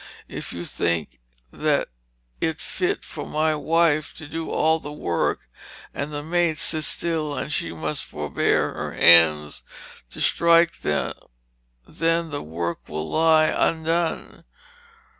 Yf 0.27 0.51
you 0.51 0.65
think 0.65 1.19
yt 1.53 1.87
fitte 2.59 3.03
for 3.05 3.23
my 3.23 3.53
Wyfe 3.53 4.15
to 4.15 4.25
do 4.27 4.49
all 4.49 4.79
the 4.79 4.91
work 4.91 5.47
and 5.93 6.11
the 6.11 6.23
maide 6.23 6.57
sitt 6.57 6.85
still, 6.85 7.35
and 7.37 7.53
shee 7.53 7.71
must 7.71 8.03
forbear 8.05 8.73
her 8.73 8.93
hands 8.93 9.63
to 10.09 10.19
strike 10.19 10.79
then 10.81 11.13
the 11.85 12.41
work 12.41 12.89
will 12.89 13.11
lye 13.11 13.51
vndonn.... 13.55 14.43